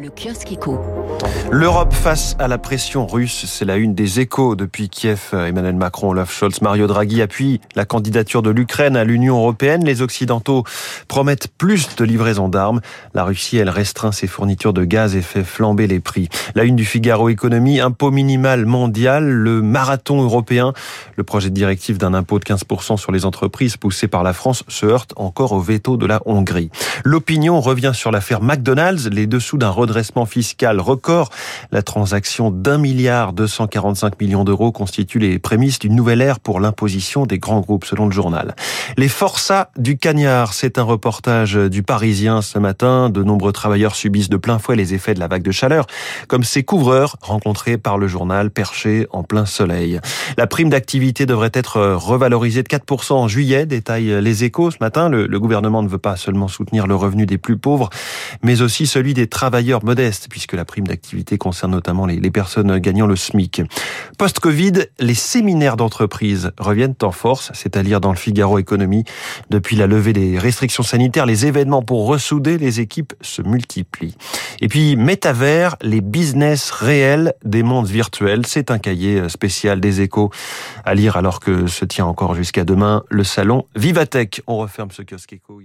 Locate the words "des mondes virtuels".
77.44-78.46